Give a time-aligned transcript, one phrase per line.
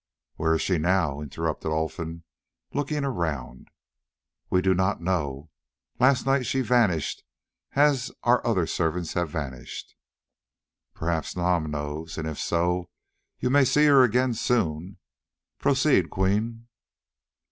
[0.33, 2.23] "Where is she now?" interrupted Olfan,
[2.73, 3.67] looking round.
[4.49, 5.51] "We do not know;
[5.99, 7.23] last night she vanished
[7.73, 9.93] as our other servants have vanished."
[10.95, 12.89] "Perhaps Nam knows, and if so
[13.37, 14.97] you may see her again soon.
[15.59, 16.65] Proceed, Queen."